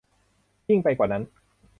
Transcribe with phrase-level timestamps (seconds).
[0.69, 1.23] ยิ่งไปกว่านั้น